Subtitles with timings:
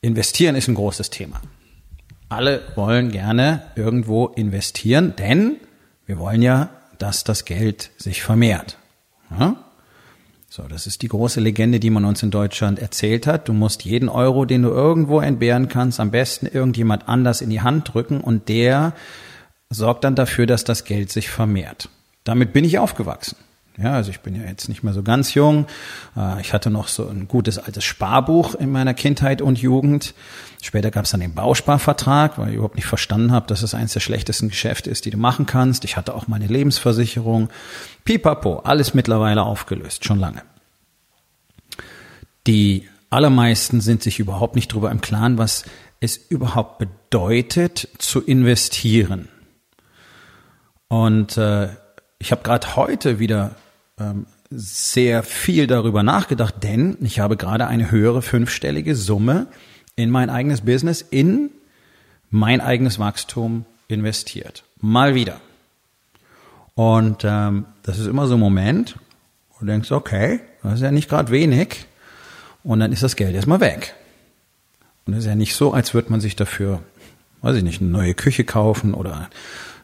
[0.00, 1.40] Investieren ist ein großes Thema.
[2.28, 5.56] Alle wollen gerne irgendwo investieren, denn
[6.06, 8.76] wir wollen ja, dass das Geld sich vermehrt.
[9.30, 9.56] Ja?
[10.50, 13.48] So, das ist die große Legende, die man uns in Deutschland erzählt hat.
[13.48, 17.60] Du musst jeden Euro, den du irgendwo entbehren kannst, am besten irgendjemand anders in die
[17.60, 18.94] Hand drücken und der
[19.68, 21.88] sorgt dann dafür, dass das Geld sich vermehrt.
[22.24, 23.36] Damit bin ich aufgewachsen.
[23.80, 25.66] Ja, also ich bin ja jetzt nicht mehr so ganz jung.
[26.16, 30.14] Äh, ich hatte noch so ein gutes altes Sparbuch in meiner Kindheit und Jugend.
[30.60, 33.92] Später gab es dann den Bausparvertrag, weil ich überhaupt nicht verstanden habe, dass es eines
[33.92, 35.84] der schlechtesten Geschäfte ist, die du machen kannst.
[35.84, 37.50] Ich hatte auch meine Lebensversicherung.
[38.04, 40.42] Pipapo, alles mittlerweile aufgelöst, schon lange.
[42.48, 45.64] Die allermeisten sind sich überhaupt nicht darüber im Klaren, was
[46.00, 49.28] es überhaupt bedeutet, zu investieren.
[50.88, 51.68] Und äh,
[52.18, 53.54] ich habe gerade heute wieder
[53.98, 59.46] ähm, sehr viel darüber nachgedacht, denn ich habe gerade eine höhere fünfstellige Summe
[59.96, 61.50] in mein eigenes Business, in
[62.30, 64.64] mein eigenes Wachstum investiert.
[64.80, 65.40] Mal wieder.
[66.74, 68.96] Und ähm, das ist immer so ein Moment,
[69.50, 71.86] wo du denkst, okay, das ist ja nicht gerade wenig.
[72.62, 73.94] Und dann ist das Geld erstmal weg.
[75.04, 76.82] Und es ist ja nicht so, als würde man sich dafür,
[77.42, 79.30] weiß ich nicht, eine neue Küche kaufen oder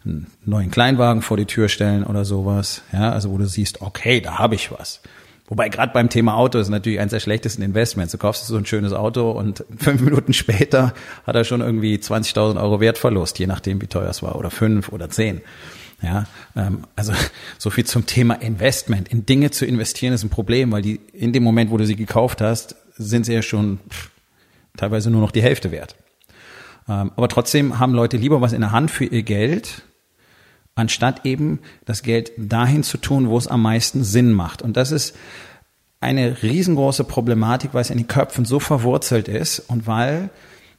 [0.04, 2.82] einen neuen Kleinwagen vor die Tür stellen oder sowas.
[2.92, 5.00] Ja, also wo du siehst, okay, da habe ich was.
[5.46, 8.12] Wobei gerade beim Thema Auto ist natürlich eines der schlechtesten Investments.
[8.12, 10.94] Du kaufst so ein schönes Auto und fünf Minuten später
[11.26, 14.88] hat er schon irgendwie 20.000 Euro Wertverlust, je nachdem wie teuer es war, oder fünf
[14.90, 15.42] oder zehn.
[16.02, 17.12] Ja, ähm, also
[17.58, 19.08] so viel zum Thema Investment.
[19.08, 21.96] In Dinge zu investieren ist ein Problem, weil die in dem Moment, wo du sie
[21.96, 24.10] gekauft hast, sind sie ja schon pff,
[24.76, 25.94] teilweise nur noch die Hälfte wert.
[26.88, 29.82] Ähm, aber trotzdem haben Leute lieber was in der Hand für ihr Geld,
[30.74, 34.62] anstatt eben das Geld dahin zu tun, wo es am meisten Sinn macht.
[34.62, 35.14] Und das ist
[36.00, 40.30] eine riesengroße Problematik, weil es in den Köpfen so verwurzelt ist und weil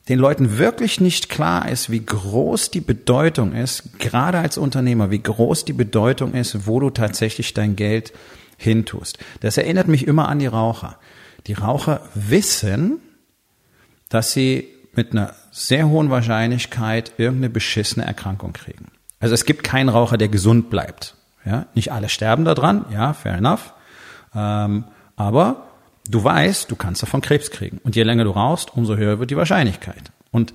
[0.08, 5.24] den Leuten wirklich nicht klar ist, wie groß die Bedeutung ist, gerade als Unternehmer, wie
[5.24, 8.14] groß die Bedeutung ist, wo du tatsächlich dein Geld
[8.58, 9.18] hintust.
[9.40, 11.00] Das erinnert mich immer an die Raucher.
[11.48, 13.00] Die Raucher wissen,
[14.10, 18.92] dass sie mit einer sehr hohen Wahrscheinlichkeit irgendeine beschissene Erkrankung kriegen.
[19.26, 21.16] Also es gibt keinen Raucher, der gesund bleibt.
[21.48, 23.74] Ja, nicht alle sterben daran, ja, fair enough.
[24.36, 24.84] Ähm,
[25.16, 25.64] aber
[26.08, 27.80] du weißt, du kannst davon Krebs kriegen.
[27.84, 30.12] Und je länger du rauchst, umso höher wird die Wahrscheinlichkeit.
[30.30, 30.54] Und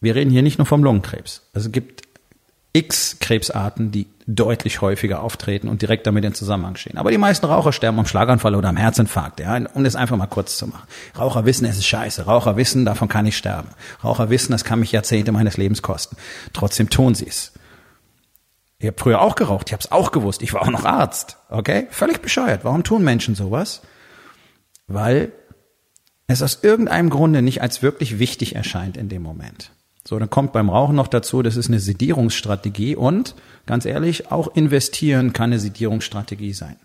[0.00, 1.42] wir reden hier nicht nur vom Lungenkrebs.
[1.54, 2.02] Also es gibt
[2.72, 6.98] x Krebsarten, die deutlich häufiger auftreten und direkt damit in Zusammenhang stehen.
[6.98, 10.26] Aber die meisten Raucher sterben am Schlaganfall oder am Herzinfarkt, ja, um das einfach mal
[10.26, 10.88] kurz zu machen.
[11.16, 12.24] Raucher wissen, es ist scheiße.
[12.24, 13.68] Raucher wissen, davon kann ich sterben.
[14.02, 16.16] Raucher wissen, das kann mich Jahrzehnte meines Lebens kosten.
[16.52, 17.52] Trotzdem tun sie es.
[18.78, 21.38] Ich habe früher auch geraucht, ich habe es auch gewusst, ich war auch noch Arzt,
[21.48, 21.86] okay?
[21.90, 22.64] Völlig bescheuert.
[22.64, 23.80] Warum tun Menschen sowas?
[24.86, 25.32] Weil
[26.26, 29.70] es aus irgendeinem Grunde nicht als wirklich wichtig erscheint in dem Moment.
[30.06, 34.54] So, dann kommt beim Rauchen noch dazu, das ist eine Sedierungsstrategie und ganz ehrlich, auch
[34.54, 36.76] investieren kann eine Sedierungsstrategie sein.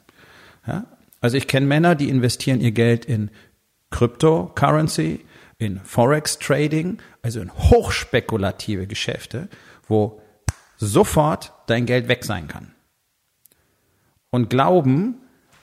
[0.65, 0.85] Ja?
[1.19, 3.29] Also ich kenne Männer, die investieren ihr Geld in
[3.91, 5.19] Cryptocurrency,
[5.59, 9.49] in Forex Trading, also in hochspekulative Geschäfte,
[9.87, 10.19] wo
[10.77, 12.73] sofort dein Geld weg sein kann.
[14.29, 15.15] Und glauben,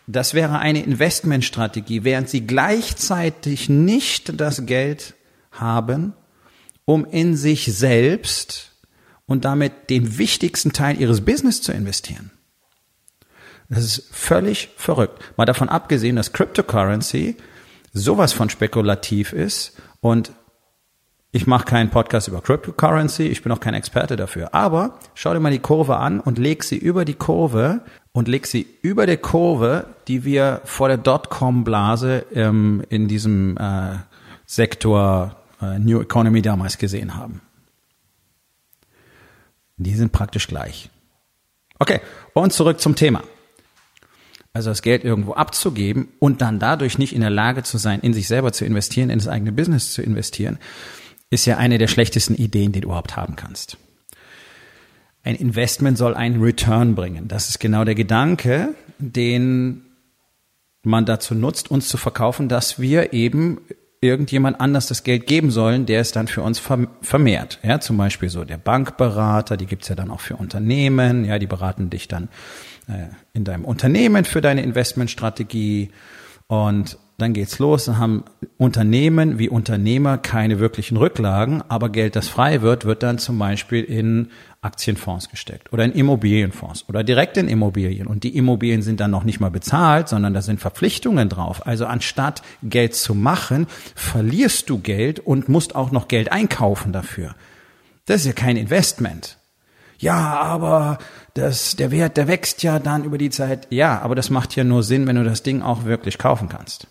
[0.06, 5.14] das wäre eine Investmentstrategie, während sie gleichzeitig nicht das Geld
[5.52, 6.14] haben,
[6.84, 8.72] um in sich selbst
[9.26, 12.30] und damit den wichtigsten Teil ihres Business zu investieren.
[13.68, 15.22] Das ist völlig verrückt.
[15.36, 17.36] Mal davon abgesehen, dass Cryptocurrency
[17.92, 20.32] sowas von spekulativ ist und
[21.30, 24.54] ich mache keinen Podcast über Cryptocurrency, ich bin auch kein Experte dafür.
[24.54, 27.82] Aber schau dir mal die Kurve an und leg sie über die Kurve
[28.12, 33.96] und leg sie über der Kurve, die wir vor der Dotcom-Blase ähm, in diesem äh,
[34.46, 37.42] Sektor äh, New Economy damals gesehen haben.
[39.76, 40.88] Die sind praktisch gleich.
[41.78, 42.00] Okay,
[42.32, 43.22] und zurück zum Thema.
[44.52, 48.14] Also das Geld irgendwo abzugeben und dann dadurch nicht in der Lage zu sein, in
[48.14, 50.58] sich selber zu investieren, in das eigene Business zu investieren,
[51.30, 53.76] ist ja eine der schlechtesten Ideen, die du überhaupt haben kannst.
[55.24, 57.28] ein Investment soll einen Return bringen.
[57.28, 59.82] Das ist genau der Gedanke, den
[60.82, 63.60] man dazu nutzt, uns zu verkaufen, dass wir eben
[64.00, 66.62] irgendjemand anders das Geld geben sollen, der es dann für uns
[67.02, 67.58] vermehrt.
[67.62, 71.48] Ja, zum Beispiel so der Bankberater, die gibt's ja dann auch für Unternehmen, ja, die
[71.48, 72.28] beraten dich dann
[72.86, 75.90] äh, in deinem Unternehmen für deine Investmentstrategie
[76.46, 78.24] und dann geht's los, dann haben
[78.58, 83.82] Unternehmen wie Unternehmer keine wirklichen Rücklagen, aber Geld, das frei wird, wird dann zum Beispiel
[83.82, 84.28] in
[84.60, 88.06] Aktienfonds gesteckt oder in Immobilienfonds oder direkt in Immobilien.
[88.06, 91.66] Und die Immobilien sind dann noch nicht mal bezahlt, sondern da sind Verpflichtungen drauf.
[91.66, 93.66] Also anstatt Geld zu machen,
[93.96, 97.34] verlierst du Geld und musst auch noch Geld einkaufen dafür.
[98.06, 99.38] Das ist ja kein Investment.
[99.98, 100.98] Ja, aber
[101.34, 103.66] das, der Wert, der wächst ja dann über die Zeit.
[103.70, 106.86] Ja, aber das macht ja nur Sinn, wenn du das Ding auch wirklich kaufen kannst.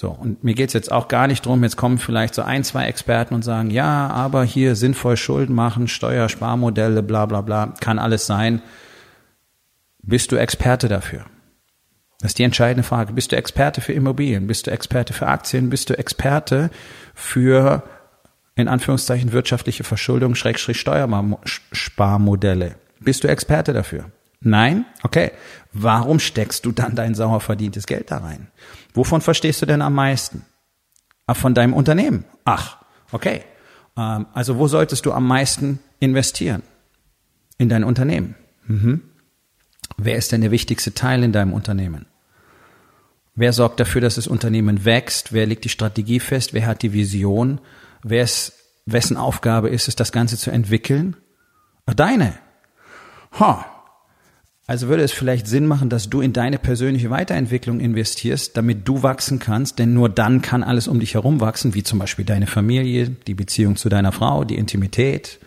[0.00, 2.86] So, und mir geht's jetzt auch gar nicht drum, jetzt kommen vielleicht so ein, zwei
[2.86, 8.24] Experten und sagen, ja, aber hier sinnvoll Schulden machen, Steuersparmodelle, bla bla bla, kann alles
[8.24, 8.62] sein.
[10.02, 11.26] Bist du Experte dafür?
[12.20, 13.12] Das ist die entscheidende Frage.
[13.12, 14.46] Bist du Experte für Immobilien?
[14.46, 15.68] Bist du Experte für Aktien?
[15.68, 16.70] Bist du Experte
[17.14, 17.82] für,
[18.54, 22.76] in Anführungszeichen, wirtschaftliche Verschuldung, Schrägstrich Steuersparmodelle?
[23.00, 24.06] Bist du Experte dafür?
[24.40, 24.86] Nein?
[25.02, 25.32] Okay.
[25.72, 28.48] Warum steckst du dann dein sauer verdientes Geld da rein?
[28.94, 30.44] Wovon verstehst du denn am meisten?
[31.26, 32.24] Ach, von deinem Unternehmen.
[32.44, 32.78] Ach,
[33.12, 33.44] okay.
[33.96, 36.62] Ähm, also wo solltest du am meisten investieren?
[37.58, 38.34] In dein Unternehmen.
[38.66, 39.02] Mhm.
[39.98, 42.06] Wer ist denn der wichtigste Teil in deinem Unternehmen?
[43.34, 45.32] Wer sorgt dafür, dass das Unternehmen wächst?
[45.32, 46.54] Wer legt die Strategie fest?
[46.54, 47.60] Wer hat die Vision?
[48.02, 48.54] Wer ist,
[48.86, 51.16] wessen Aufgabe ist es, das Ganze zu entwickeln?
[51.86, 52.34] Deine.
[53.38, 53.66] Ha,
[54.70, 59.02] also würde es vielleicht Sinn machen, dass du in deine persönliche Weiterentwicklung investierst, damit du
[59.02, 62.46] wachsen kannst, denn nur dann kann alles um dich herum wachsen, wie zum Beispiel deine
[62.46, 65.40] Familie, die Beziehung zu deiner Frau, die Intimität,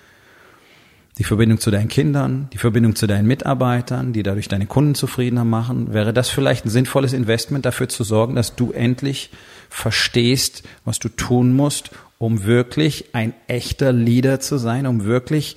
[1.19, 5.45] die Verbindung zu deinen Kindern, die Verbindung zu deinen Mitarbeitern, die dadurch deine Kunden zufriedener
[5.45, 5.93] machen.
[5.93, 9.29] Wäre das vielleicht ein sinnvolles Investment dafür zu sorgen, dass du endlich
[9.69, 15.55] verstehst, was du tun musst, um wirklich ein echter Leader zu sein, um wirklich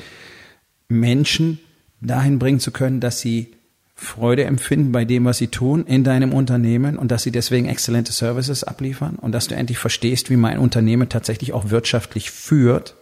[0.86, 1.58] Menschen
[2.00, 3.55] dahin bringen zu können, dass sie
[3.98, 8.12] Freude empfinden bei dem, was sie tun in deinem Unternehmen und dass sie deswegen exzellente
[8.12, 12.94] Services abliefern und dass du endlich verstehst, wie man ein Unternehmen tatsächlich auch wirtschaftlich führt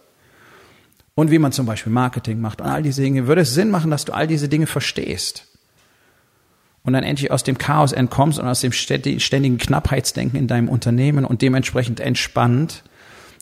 [1.13, 3.91] und wie man zum Beispiel Marketing macht und all diese Dinge, würde es Sinn machen,
[3.91, 5.47] dass du all diese Dinge verstehst
[6.83, 11.25] und dann endlich aus dem Chaos entkommst und aus dem ständigen Knappheitsdenken in deinem Unternehmen
[11.25, 12.83] und dementsprechend entspannt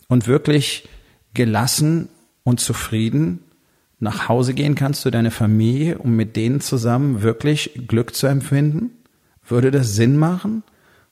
[0.08, 0.88] und wirklich
[1.34, 2.08] gelassen
[2.42, 3.44] und zufrieden
[4.00, 8.90] nach Hause gehen kannst zu deiner Familie, um mit denen zusammen wirklich Glück zu empfinden?
[9.46, 10.62] Würde das Sinn machen?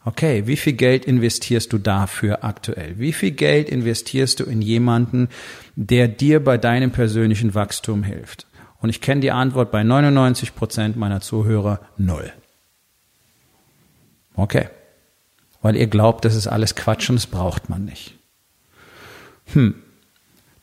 [0.04, 2.98] Okay, wie viel Geld investierst du dafür aktuell?
[2.98, 5.28] Wie viel Geld investierst du in jemanden,
[5.76, 8.46] der dir bei deinem persönlichen Wachstum hilft?
[8.80, 12.32] Und ich kenne die Antwort bei 99 Prozent meiner Zuhörer null.
[14.34, 14.68] Okay.
[15.60, 18.18] Weil ihr glaubt, das ist alles Quatsch und das braucht man nicht.
[19.52, 19.76] Hm.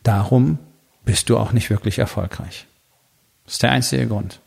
[0.02, 0.58] Darum
[1.04, 2.66] bist du auch nicht wirklich erfolgreich.
[3.44, 4.40] Das ist der einzige Grund.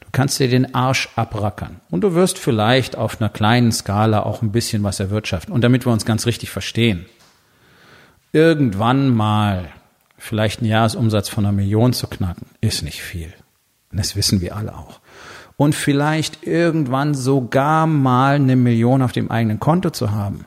[0.00, 4.42] Du kannst dir den Arsch abrackern und du wirst vielleicht auf einer kleinen Skala auch
[4.42, 5.52] ein bisschen was erwirtschaften.
[5.52, 7.06] Und damit wir uns ganz richtig verstehen,
[8.32, 9.68] irgendwann mal
[10.16, 13.32] vielleicht einen Jahresumsatz von einer Million zu knacken, ist nicht viel.
[13.92, 15.00] Das wissen wir alle auch.
[15.56, 20.44] Und vielleicht irgendwann sogar mal eine Million auf dem eigenen Konto zu haben,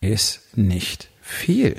[0.00, 1.76] ist nicht viel.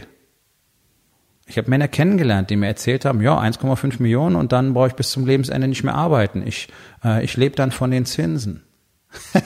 [1.52, 4.94] Ich habe Männer kennengelernt, die mir erzählt haben, ja, 1,5 Millionen und dann brauche ich
[4.94, 6.48] bis zum Lebensende nicht mehr arbeiten.
[6.48, 6.70] Ich,
[7.04, 8.64] äh, ich lebe dann von den Zinsen.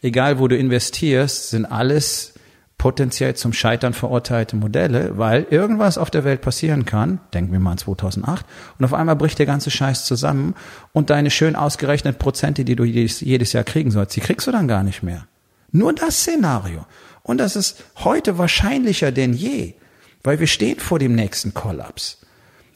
[0.00, 2.34] Egal, wo du investierst, sind alles
[2.78, 7.72] potenziell zum Scheitern verurteilte Modelle, weil irgendwas auf der Welt passieren kann, denken wir mal
[7.72, 8.46] an 2008,
[8.78, 10.54] und auf einmal bricht der ganze Scheiß zusammen
[10.92, 14.52] und deine schön ausgerechneten Prozente, die du jedes, jedes Jahr kriegen sollst, die kriegst du
[14.52, 15.26] dann gar nicht mehr.
[15.72, 16.86] Nur das Szenario.
[17.22, 19.74] Und das ist heute wahrscheinlicher denn je,
[20.22, 22.18] weil wir stehen vor dem nächsten Kollaps.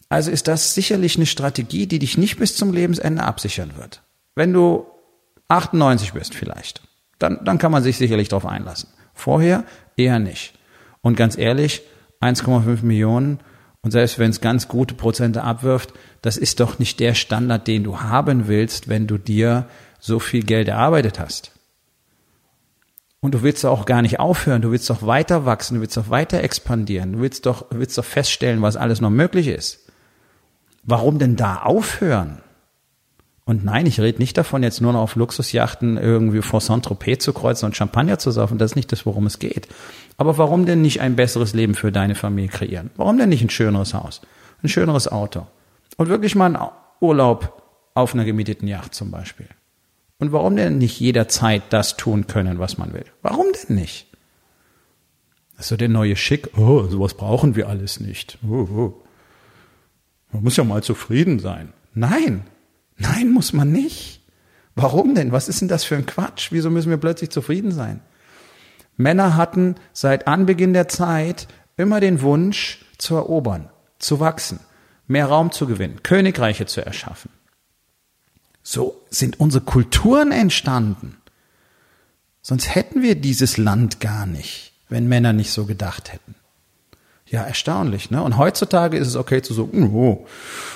[0.08, 4.02] Also ist das sicherlich eine Strategie, die dich nicht bis zum Lebensende absichern wird.
[4.34, 4.86] Wenn du
[5.48, 6.82] 98 bist vielleicht,
[7.18, 8.90] dann, dann kann man sich sicherlich darauf einlassen.
[9.14, 9.64] Vorher
[9.96, 10.54] eher nicht.
[11.00, 11.82] Und ganz ehrlich,
[12.20, 13.40] 1,5 Millionen
[13.82, 17.82] und selbst wenn es ganz gute Prozente abwirft, das ist doch nicht der Standard, den
[17.82, 19.66] du haben willst, wenn du dir
[19.98, 21.52] so viel Geld erarbeitet hast.
[23.22, 26.10] Und du willst auch gar nicht aufhören, du willst doch weiter wachsen, du willst doch
[26.10, 29.88] weiter expandieren, du willst doch, willst doch feststellen, was alles noch möglich ist.
[30.82, 32.42] Warum denn da aufhören?
[33.46, 37.32] Und nein, ich rede nicht davon, jetzt nur noch auf Luxusjachten irgendwie vor Saint-Tropez zu
[37.32, 38.58] kreuzen und Champagner zu saufen.
[38.58, 39.68] Das ist nicht das, worum es geht.
[40.18, 42.90] Aber warum denn nicht ein besseres Leben für deine Familie kreieren?
[42.96, 44.20] Warum denn nicht ein schöneres Haus?
[44.62, 45.46] ein schöneres Auto
[45.96, 47.62] und wirklich mal einen Urlaub
[47.94, 49.48] auf einer gemieteten Yacht zum Beispiel.
[50.22, 53.06] Und warum denn nicht jederzeit das tun können, was man will?
[53.22, 54.06] Warum denn nicht?
[55.56, 56.56] Das ist so der neue Schick.
[56.56, 58.38] Oh, sowas brauchen wir alles nicht.
[58.48, 59.02] Oh, oh.
[60.30, 61.72] Man muss ja mal zufrieden sein.
[61.92, 62.44] Nein,
[62.98, 64.20] nein, muss man nicht.
[64.76, 65.32] Warum denn?
[65.32, 66.52] Was ist denn das für ein Quatsch?
[66.52, 68.00] Wieso müssen wir plötzlich zufrieden sein?
[68.96, 74.60] Männer hatten seit Anbeginn der Zeit immer den Wunsch zu erobern, zu wachsen,
[75.08, 77.32] mehr Raum zu gewinnen, Königreiche zu erschaffen.
[78.62, 81.16] So sind unsere Kulturen entstanden.
[82.42, 86.34] Sonst hätten wir dieses Land gar nicht, wenn Männer nicht so gedacht hätten.
[87.26, 88.22] Ja, erstaunlich, ne?
[88.22, 90.26] Und heutzutage ist es okay zu sagen, oh,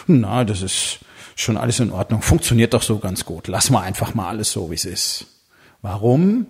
[0.06, 1.00] na, das ist
[1.34, 3.46] schon alles in Ordnung, funktioniert doch so ganz gut.
[3.46, 5.26] Lass mal einfach mal alles so, wie es ist.
[5.82, 6.46] Warum?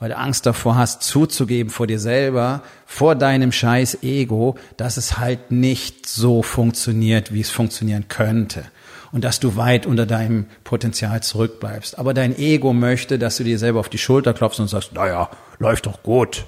[0.00, 5.18] Weil du Angst davor hast, zuzugeben vor dir selber, vor deinem scheiß Ego, dass es
[5.18, 8.64] halt nicht so funktioniert, wie es funktionieren könnte.
[9.12, 11.98] Und dass du weit unter deinem Potenzial zurückbleibst.
[11.98, 15.30] Aber dein Ego möchte, dass du dir selber auf die Schulter klopfst und sagst, naja,
[15.58, 16.44] läuft doch gut.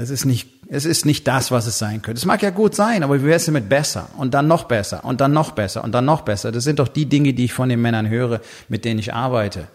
[0.00, 2.18] Es ist nicht, es ist nicht das, was es sein könnte.
[2.18, 4.08] Es mag ja gut sein, aber wie wäre es damit besser?
[4.16, 6.52] Und dann noch besser und dann noch besser und dann noch besser.
[6.52, 9.66] Das sind doch die Dinge, die ich von den Männern höre, mit denen ich arbeite.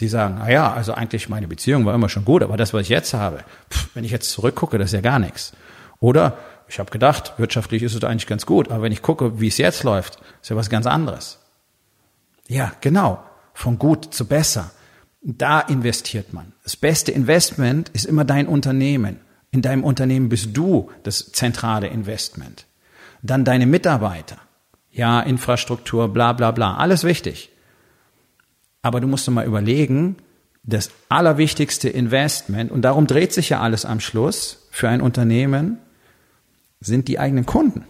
[0.00, 2.82] Die sagen, na ja, also eigentlich meine Beziehung war immer schon gut, aber das, was
[2.82, 3.38] ich jetzt habe,
[3.70, 5.52] pff, wenn ich jetzt zurückgucke, das ist ja gar nichts.
[6.00, 9.48] Oder ich habe gedacht, wirtschaftlich ist es eigentlich ganz gut, aber wenn ich gucke, wie
[9.48, 11.38] es jetzt läuft, ist ja was ganz anderes.
[12.46, 13.22] Ja, genau.
[13.54, 14.70] Von gut zu besser.
[15.22, 16.52] Da investiert man.
[16.62, 19.20] Das beste Investment ist immer dein Unternehmen.
[19.50, 22.66] In deinem Unternehmen bist du das zentrale Investment.
[23.22, 24.36] Dann deine Mitarbeiter.
[24.90, 27.50] Ja, Infrastruktur, bla bla bla, alles wichtig.
[28.82, 30.16] Aber du musst dir mal überlegen,
[30.62, 35.78] das allerwichtigste Investment, und darum dreht sich ja alles am Schluss für ein Unternehmen,
[36.80, 37.84] sind die eigenen Kunden.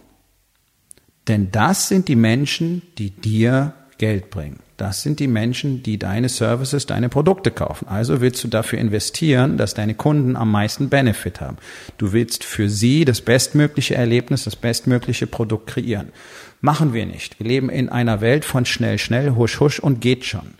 [1.27, 4.59] Denn das sind die Menschen, die dir Geld bringen.
[4.77, 7.87] Das sind die Menschen, die deine Services, deine Produkte kaufen.
[7.89, 11.57] Also willst du dafür investieren, dass deine Kunden am meisten Benefit haben.
[11.97, 16.13] Du willst für sie das bestmögliche Erlebnis, das bestmögliche Produkt kreieren.
[16.61, 17.39] Machen wir nicht.
[17.39, 20.53] Wir leben in einer Welt von schnell, schnell, husch, husch und geht schon.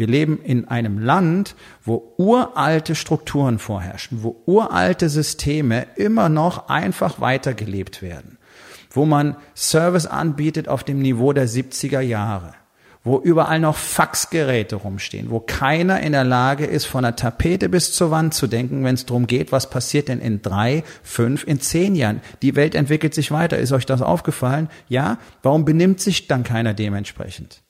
[0.00, 1.54] Wir leben in einem Land,
[1.84, 8.38] wo uralte Strukturen vorherrschen, wo uralte Systeme immer noch einfach weitergelebt werden,
[8.90, 12.54] wo man Service anbietet auf dem Niveau der 70er Jahre
[13.02, 17.94] wo überall noch Faxgeräte rumstehen, wo keiner in der Lage ist, von der Tapete bis
[17.94, 21.60] zur Wand zu denken, wenn es darum geht, was passiert denn in drei, fünf, in
[21.60, 22.20] zehn Jahren.
[22.42, 23.56] Die Welt entwickelt sich weiter.
[23.56, 24.68] Ist euch das aufgefallen?
[24.90, 25.16] Ja?
[25.42, 27.62] Warum benimmt sich dann keiner dementsprechend?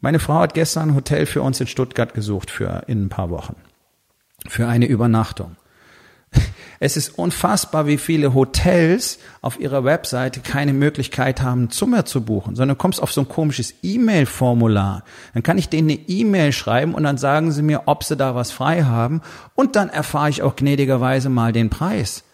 [0.00, 3.30] Meine Frau hat gestern ein Hotel für uns in Stuttgart gesucht für in ein paar
[3.30, 3.56] Wochen.
[4.48, 5.56] Für eine Übernachtung.
[6.82, 12.56] Es ist unfassbar, wie viele Hotels auf ihrer Webseite keine Möglichkeit haben, Zimmer zu buchen,
[12.56, 15.04] sondern du kommst auf so ein komisches E-Mail-Formular.
[15.34, 18.34] Dann kann ich denen eine E-Mail schreiben und dann sagen sie mir, ob sie da
[18.34, 19.20] was frei haben
[19.54, 22.24] und dann erfahre ich auch gnädigerweise mal den Preis.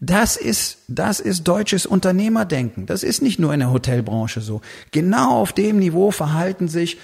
[0.00, 2.86] Das ist, das ist deutsches Unternehmerdenken.
[2.86, 4.62] Das ist nicht nur in der Hotelbranche so.
[4.92, 6.96] Genau auf dem Niveau verhalten sich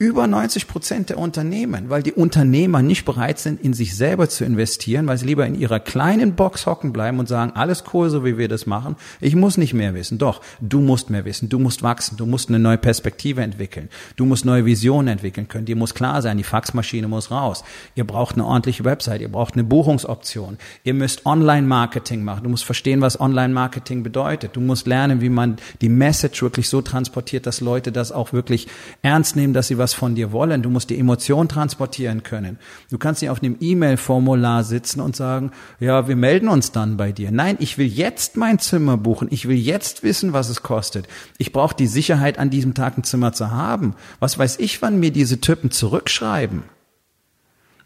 [0.00, 4.44] über 90 Prozent der Unternehmen, weil die Unternehmer nicht bereit sind, in sich selber zu
[4.44, 8.24] investieren, weil sie lieber in ihrer kleinen Box hocken bleiben und sagen, alles cool, so
[8.24, 8.96] wie wir das machen.
[9.20, 10.18] Ich muss nicht mehr wissen.
[10.18, 11.48] Doch, du musst mehr wissen.
[11.48, 12.16] Du musst wachsen.
[12.16, 13.88] Du musst eine neue Perspektive entwickeln.
[14.16, 15.64] Du musst neue Visionen entwickeln können.
[15.64, 17.62] Dir muss klar sein, die Faxmaschine muss raus.
[17.94, 19.20] Ihr braucht eine ordentliche Website.
[19.20, 20.58] Ihr braucht eine Buchungsoption.
[20.82, 22.42] Ihr müsst Online-Marketing machen.
[22.42, 24.56] Du musst verstehen, was Online-Marketing bedeutet.
[24.56, 28.66] Du musst lernen, wie man die Message wirklich so transportiert, dass Leute das auch wirklich
[29.00, 30.62] ernst nehmen, dass sie was von dir wollen.
[30.62, 32.58] Du musst die Emotion transportieren können.
[32.90, 35.50] Du kannst nicht auf einem E-Mail-Formular sitzen und sagen,
[35.80, 37.30] ja, wir melden uns dann bei dir.
[37.30, 39.28] Nein, ich will jetzt mein Zimmer buchen.
[39.30, 41.06] Ich will jetzt wissen, was es kostet.
[41.36, 43.94] Ich brauche die Sicherheit, an diesem Tag ein Zimmer zu haben.
[44.20, 46.62] Was weiß ich, wann mir diese Typen zurückschreiben?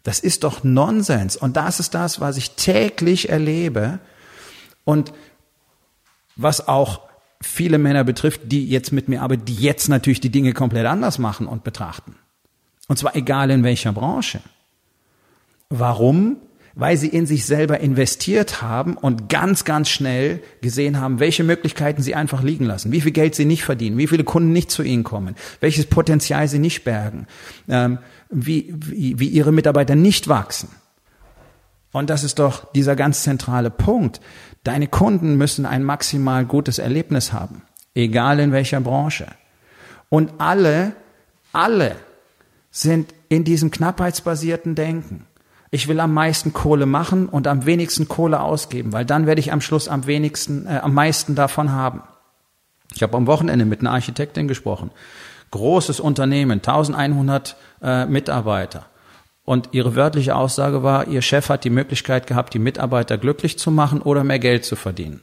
[0.03, 1.35] Das ist doch Nonsens.
[1.35, 3.99] Und das ist das, was ich täglich erlebe.
[4.85, 5.11] Und
[6.35, 7.08] was auch
[7.41, 11.19] viele Männer betrifft, die jetzt mit mir arbeiten, die jetzt natürlich die Dinge komplett anders
[11.19, 12.15] machen und betrachten.
[12.87, 14.41] Und zwar egal in welcher Branche.
[15.69, 16.37] Warum?
[16.75, 22.01] Weil sie in sich selber investiert haben und ganz, ganz schnell gesehen haben, welche Möglichkeiten
[22.01, 24.83] sie einfach liegen lassen, wie viel Geld sie nicht verdienen, wie viele Kunden nicht zu
[24.83, 27.27] ihnen kommen, welches Potenzial sie nicht bergen,
[27.67, 30.69] ähm, wie, wie, wie ihre Mitarbeiter nicht wachsen.
[31.91, 34.21] Und das ist doch dieser ganz zentrale Punkt.
[34.63, 37.61] Deine Kunden müssen ein maximal gutes Erlebnis haben,
[37.95, 39.27] egal in welcher Branche.
[40.09, 40.93] Und alle,
[41.53, 41.95] alle
[42.71, 45.25] sind in diesem knappheitsbasierten Denken.
[45.71, 49.51] Ich will am meisten Kohle machen und am wenigsten Kohle ausgeben, weil dann werde ich
[49.51, 52.01] am Schluss am wenigsten, äh, am meisten davon haben.
[52.95, 54.89] Ich habe am Wochenende mit einer Architektin gesprochen.
[55.51, 58.87] Großes Unternehmen, 1100 äh, Mitarbeiter.
[59.49, 63.71] Und ihre wörtliche Aussage war, ihr Chef hat die Möglichkeit gehabt, die Mitarbeiter glücklich zu
[63.71, 65.21] machen oder mehr Geld zu verdienen.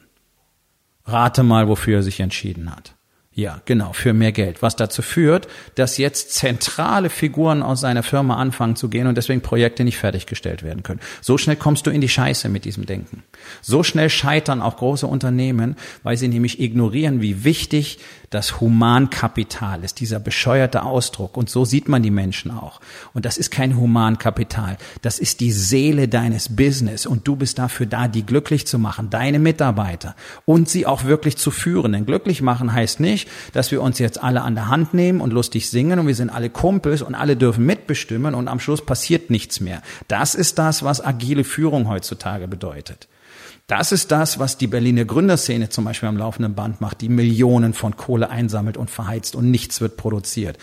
[1.04, 2.95] Rate mal, wofür er sich entschieden hat.
[3.38, 4.62] Ja, genau, für mehr Geld.
[4.62, 9.42] Was dazu führt, dass jetzt zentrale Figuren aus seiner Firma anfangen zu gehen und deswegen
[9.42, 11.00] Projekte nicht fertiggestellt werden können.
[11.20, 13.24] So schnell kommst du in die Scheiße mit diesem Denken.
[13.60, 17.98] So schnell scheitern auch große Unternehmen, weil sie nämlich ignorieren, wie wichtig
[18.30, 21.36] das Humankapital ist, dieser bescheuerte Ausdruck.
[21.36, 22.80] Und so sieht man die Menschen auch.
[23.14, 24.78] Und das ist kein Humankapital.
[25.02, 27.06] Das ist die Seele deines Business.
[27.06, 31.36] Und du bist dafür da, die glücklich zu machen, deine Mitarbeiter und sie auch wirklich
[31.36, 31.92] zu führen.
[31.92, 35.32] Denn glücklich machen heißt nicht, dass wir uns jetzt alle an der Hand nehmen und
[35.32, 39.30] lustig singen und wir sind alle Kumpels und alle dürfen mitbestimmen und am Schluss passiert
[39.30, 39.82] nichts mehr.
[40.08, 43.08] Das ist das, was agile Führung heutzutage bedeutet.
[43.66, 47.74] Das ist das, was die Berliner Gründerszene zum Beispiel am laufenden Band macht, die Millionen
[47.74, 50.56] von Kohle einsammelt und verheizt und nichts wird produziert.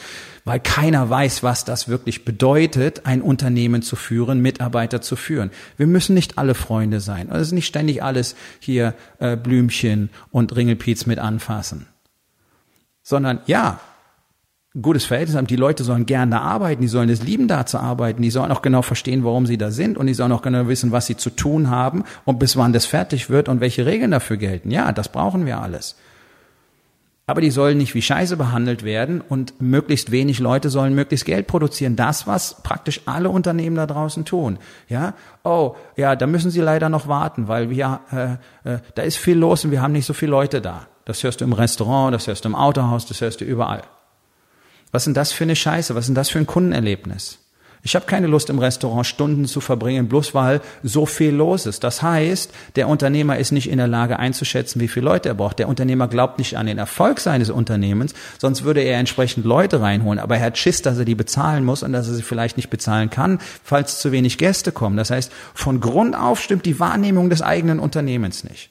[0.45, 5.51] Weil keiner weiß, was das wirklich bedeutet, ein Unternehmen zu führen, Mitarbeiter zu führen.
[5.75, 7.29] Wir müssen nicht alle Freunde sein.
[7.29, 11.87] Es ist nicht ständig alles hier äh, Blümchen und Ringelpiez mit anfassen.
[13.03, 13.79] Sondern ja,
[14.81, 15.47] gutes Verhältnis haben.
[15.47, 18.61] Die Leute sollen gerne arbeiten, die sollen es lieben, da zu arbeiten, die sollen auch
[18.61, 21.29] genau verstehen, warum sie da sind und die sollen auch genau wissen, was sie zu
[21.29, 24.71] tun haben und bis wann das fertig wird und welche Regeln dafür gelten.
[24.71, 25.95] Ja, das brauchen wir alles.
[27.25, 31.47] Aber die sollen nicht wie Scheiße behandelt werden und möglichst wenig Leute sollen möglichst Geld
[31.47, 31.95] produzieren.
[31.95, 34.57] Das, was praktisch alle Unternehmen da draußen tun.
[34.89, 38.01] Ja, oh, ja, da müssen sie leider noch warten, weil wir,
[38.65, 40.87] äh, äh, da ist viel los und wir haben nicht so viele Leute da.
[41.05, 43.83] Das hörst du im Restaurant, das hörst du im Autohaus, das hörst du überall.
[44.91, 45.95] Was sind das für eine Scheiße?
[45.95, 47.39] Was sind das für ein Kundenerlebnis?
[47.85, 51.83] Ich habe keine Lust im Restaurant Stunden zu verbringen, bloß weil so viel los ist.
[51.83, 55.59] Das heißt, der Unternehmer ist nicht in der Lage einzuschätzen, wie viele Leute er braucht.
[55.59, 60.19] Der Unternehmer glaubt nicht an den Erfolg seines Unternehmens, sonst würde er entsprechend Leute reinholen.
[60.19, 62.69] Aber er hat Schiss, dass er die bezahlen muss und dass er sie vielleicht nicht
[62.69, 64.95] bezahlen kann, falls zu wenig Gäste kommen.
[64.95, 68.69] Das heißt, von Grund auf stimmt die Wahrnehmung des eigenen Unternehmens nicht.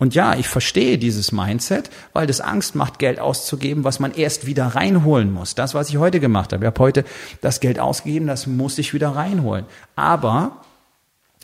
[0.00, 4.46] Und ja, ich verstehe dieses Mindset, weil das Angst macht, Geld auszugeben, was man erst
[4.46, 5.54] wieder reinholen muss.
[5.54, 6.64] Das, was ich heute gemacht habe.
[6.64, 7.04] Ich habe heute
[7.42, 9.66] das Geld ausgegeben, das muss ich wieder reinholen.
[9.96, 10.62] Aber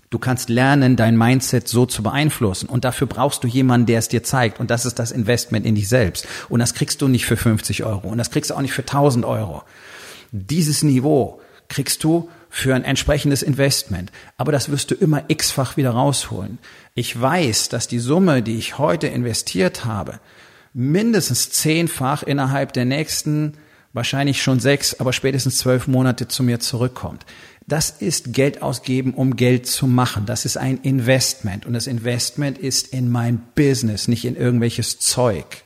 [0.09, 2.69] Du kannst lernen, dein Mindset so zu beeinflussen.
[2.69, 4.61] Und dafür brauchst du jemanden, der es dir zeigt.
[4.61, 6.29] Und das ist das Investment in dich selbst.
[6.49, 8.09] Und das kriegst du nicht für 50 Euro.
[8.09, 9.65] Und das kriegst du auch nicht für 1000 Euro.
[10.31, 14.11] Dieses Niveau kriegst du für ein entsprechendes Investment.
[14.39, 16.57] Aber das wirst du immer x-fach wieder rausholen.
[16.95, 20.21] Ich weiß, dass die Summe, die ich heute investiert habe,
[20.73, 23.59] mindestens zehnfach innerhalb der nächsten,
[23.93, 27.27] wahrscheinlich schon sechs, aber spätestens zwölf Monate zu mir zurückkommt.
[27.67, 30.25] Das ist Geld ausgeben, um Geld zu machen.
[30.25, 31.67] Das ist ein Investment.
[31.67, 35.66] Und das Investment ist in mein Business, nicht in irgendwelches Zeug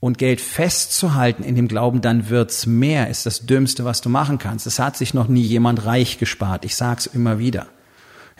[0.00, 4.38] und Geld festzuhalten in dem Glauben, dann wird's mehr, ist das Dümmste, was du machen
[4.38, 4.66] kannst.
[4.66, 6.64] Es hat sich noch nie jemand reich gespart.
[6.64, 7.66] Ich sag's immer wieder.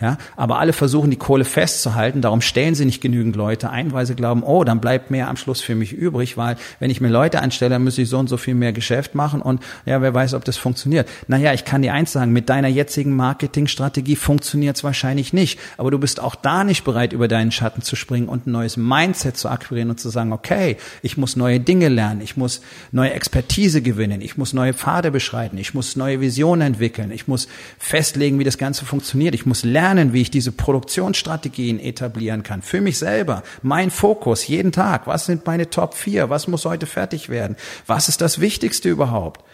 [0.00, 4.06] Ja, aber alle versuchen die Kohle festzuhalten, darum stellen sie nicht genügend Leute ein, weil
[4.06, 7.08] sie glauben, oh, dann bleibt mehr am Schluss für mich übrig, weil wenn ich mir
[7.08, 10.14] Leute anstelle, dann muss ich so und so viel mehr Geschäft machen und ja, wer
[10.14, 11.08] weiß, ob das funktioniert.
[11.26, 15.98] Naja, ich kann dir eins sagen, mit deiner jetzigen Marketingstrategie funktioniert's wahrscheinlich nicht, aber du
[15.98, 19.48] bist auch da nicht bereit, über deinen Schatten zu springen und ein neues Mindset zu
[19.48, 22.60] akquirieren und zu sagen, okay, ich muss neue Dinge lernen, ich muss
[22.92, 27.48] neue Expertise gewinnen, ich muss neue Pfade beschreiten, ich muss neue Visionen entwickeln, ich muss
[27.78, 32.62] festlegen, wie das Ganze funktioniert, ich muss lernen, lernen, wie ich diese Produktionsstrategien etablieren kann.
[32.62, 33.42] Für mich selber.
[33.62, 35.06] Mein Fokus jeden Tag.
[35.06, 36.28] Was sind meine Top 4?
[36.28, 37.56] Was muss heute fertig werden?
[37.86, 39.44] Was ist das Wichtigste überhaupt?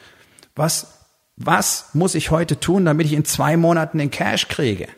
[0.57, 4.88] Was, was muss ich heute tun, damit ich in zwei Monaten den Cash kriege?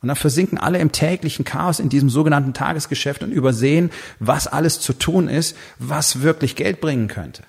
[0.00, 4.80] Und dann versinken alle im täglichen Chaos in diesem sogenannten Tagesgeschäft und übersehen, was alles
[4.80, 7.44] zu tun ist, was wirklich Geld bringen könnte.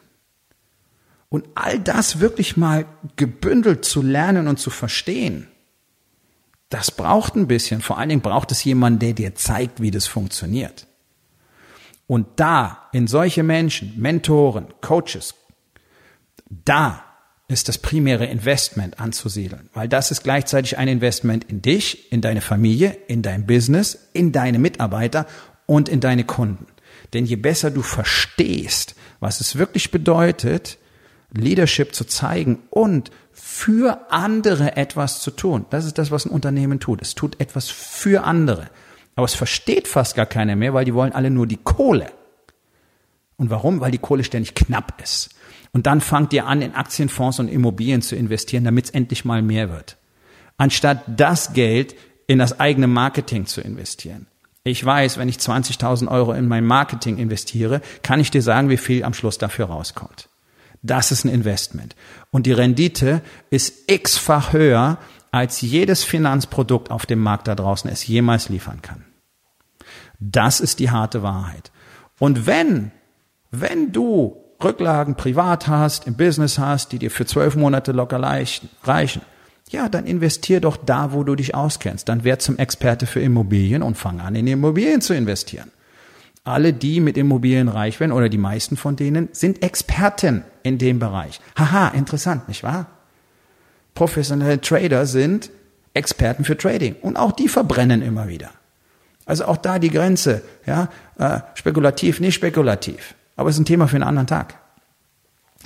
[1.30, 5.48] Und all das wirklich mal gebündelt zu lernen und zu verstehen,
[6.74, 7.82] das braucht ein bisschen.
[7.82, 10.88] Vor allen Dingen braucht es jemanden, der dir zeigt, wie das funktioniert.
[12.08, 15.36] Und da, in solche Menschen, Mentoren, Coaches,
[16.50, 17.04] da
[17.48, 22.42] ist das primäre Investment anzusiedeln, weil das ist gleichzeitig ein Investment in dich, in deine
[22.42, 25.28] Familie, in dein Business, in deine Mitarbeiter
[25.68, 26.66] und in deine Kunden.
[27.14, 30.80] Denn je besser du verstehst, was es wirklich bedeutet,
[31.32, 33.12] Leadership zu zeigen und
[33.46, 35.66] für andere etwas zu tun.
[35.70, 37.02] Das ist das, was ein Unternehmen tut.
[37.02, 38.70] Es tut etwas für andere.
[39.16, 42.10] Aber es versteht fast gar keiner mehr, weil die wollen alle nur die Kohle.
[43.36, 43.82] Und warum?
[43.82, 45.32] Weil die Kohle ständig knapp ist.
[45.74, 49.42] Und dann fangt ihr an, in Aktienfonds und Immobilien zu investieren, damit es endlich mal
[49.42, 49.98] mehr wird.
[50.56, 51.96] Anstatt das Geld
[52.28, 54.28] in das eigene Marketing zu investieren.
[54.64, 58.78] Ich weiß, wenn ich 20.000 Euro in mein Marketing investiere, kann ich dir sagen, wie
[58.78, 60.30] viel am Schluss dafür rauskommt.
[60.84, 61.96] Das ist ein Investment.
[62.30, 65.00] Und die Rendite ist x-fach höher,
[65.32, 69.04] als jedes Finanzprodukt auf dem Markt da draußen es jemals liefern kann.
[70.20, 71.72] Das ist die harte Wahrheit.
[72.20, 72.92] Und wenn,
[73.50, 79.22] wenn du Rücklagen privat hast, im Business hast, die dir für zwölf Monate locker reichen,
[79.70, 82.08] ja, dann investier doch da, wo du dich auskennst.
[82.08, 85.72] Dann werd zum Experte für Immobilien und fang an, in Immobilien zu investieren.
[86.44, 91.00] Alle, die mit Immobilien reich werden, oder die meisten von denen, sind Experten in dem
[91.00, 91.40] Bereich.
[91.58, 92.88] Haha, interessant, nicht wahr?
[93.96, 95.52] Professionelle Trader sind
[95.94, 96.96] Experten für Trading.
[97.02, 98.50] Und auch die verbrennen immer wieder.
[99.26, 103.16] Also auch da die Grenze, ja, äh, spekulativ, nicht spekulativ.
[103.36, 104.56] Aber es ist ein Thema für einen anderen Tag.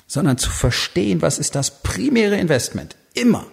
[0.06, 2.96] Sondern zu verstehen, was ist das primäre Investment?
[3.14, 3.46] Immer.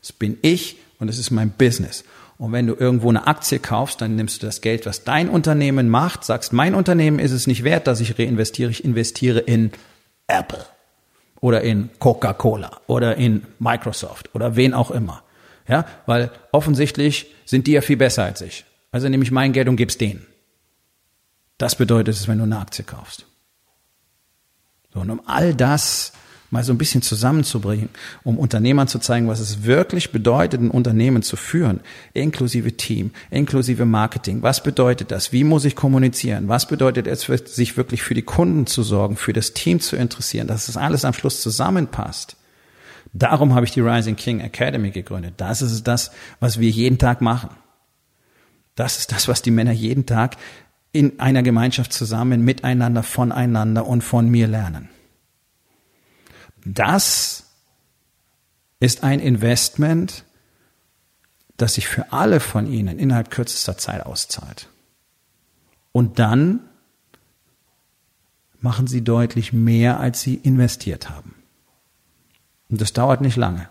[0.00, 2.04] Das bin ich und es ist mein Business.
[2.38, 5.88] Und wenn du irgendwo eine Aktie kaufst, dann nimmst du das Geld, was dein Unternehmen
[5.88, 8.70] macht, sagst, mein Unternehmen ist es nicht wert, dass ich reinvestiere.
[8.70, 9.72] Ich investiere in
[10.26, 10.64] Apple
[11.40, 15.22] oder in Coca-Cola oder in Microsoft oder wen auch immer.
[15.68, 18.64] Ja, weil offensichtlich sind die ja viel besser als ich.
[18.92, 20.26] Also nehme ich mein Geld und gebe es denen.
[21.58, 23.26] Das bedeutet es, wenn du eine Aktie kaufst.
[24.92, 26.12] So, und um all das
[26.50, 27.88] mal so ein bisschen zusammenzubringen,
[28.22, 31.80] um Unternehmern zu zeigen, was es wirklich bedeutet, ein Unternehmen zu führen,
[32.14, 34.42] inklusive Team, inklusive Marketing.
[34.42, 35.32] Was bedeutet das?
[35.32, 36.48] Wie muss ich kommunizieren?
[36.48, 40.46] Was bedeutet es, sich wirklich für die Kunden zu sorgen, für das Team zu interessieren,
[40.46, 42.36] dass es alles am Schluss zusammenpasst?
[43.12, 45.34] Darum habe ich die Rising King Academy gegründet.
[45.38, 47.50] Das ist das, was wir jeden Tag machen.
[48.74, 50.36] Das ist das, was die Männer jeden Tag
[50.92, 54.88] in einer Gemeinschaft zusammen, miteinander, voneinander und von mir lernen.
[56.68, 57.44] Das
[58.80, 60.24] ist ein Investment,
[61.56, 64.68] das sich für alle von Ihnen innerhalb kürzester Zeit auszahlt.
[65.92, 66.60] Und dann
[68.60, 71.36] machen Sie deutlich mehr, als Sie investiert haben.
[72.68, 73.68] Und das dauert nicht lange.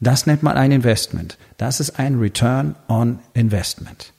[0.00, 1.38] Das nennt man ein Investment.
[1.58, 4.12] Das ist ein Return on Investment.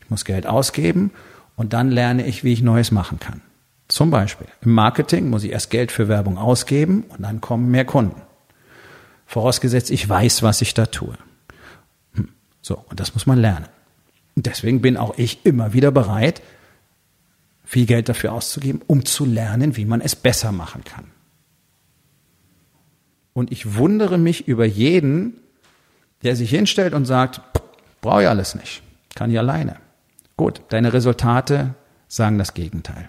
[0.00, 1.10] Ich muss Geld ausgeben
[1.56, 3.42] und dann lerne ich, wie ich Neues machen kann.
[3.94, 7.84] Zum Beispiel im Marketing muss ich erst Geld für Werbung ausgeben und dann kommen mehr
[7.84, 8.20] Kunden.
[9.24, 11.16] Vorausgesetzt, ich weiß, was ich da tue.
[12.14, 12.30] Hm.
[12.60, 13.66] So, und das muss man lernen.
[14.34, 16.42] Deswegen bin auch ich immer wieder bereit,
[17.62, 21.04] viel Geld dafür auszugeben, um zu lernen, wie man es besser machen kann.
[23.32, 25.34] Und ich wundere mich über jeden,
[26.24, 27.40] der sich hinstellt und sagt,
[28.00, 28.82] brauche ich alles nicht,
[29.14, 29.76] kann ich alleine.
[30.36, 31.76] Gut, deine Resultate
[32.08, 33.08] sagen das Gegenteil.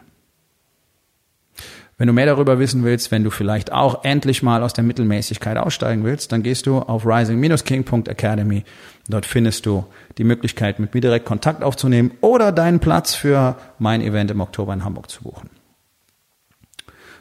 [1.98, 5.58] Wenn du mehr darüber wissen willst, wenn du vielleicht auch endlich mal aus der Mittelmäßigkeit
[5.58, 8.66] aussteigen willst, dann gehst du auf rising-king.academy.
[9.08, 9.86] Dort findest du
[10.18, 14.74] die Möglichkeit, mit mir direkt Kontakt aufzunehmen oder deinen Platz für mein Event im Oktober
[14.74, 15.50] in Hamburg zu buchen.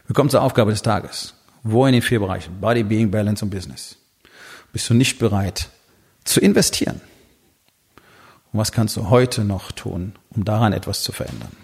[0.06, 1.34] Wir kommen zur Aufgabe des Tages.
[1.62, 2.60] Wo in den vier Bereichen?
[2.60, 3.96] Body, Being, Balance und Business.
[4.72, 5.68] Bist du nicht bereit
[6.24, 7.00] zu investieren?
[8.52, 11.63] Und was kannst du heute noch tun, um daran etwas zu verändern?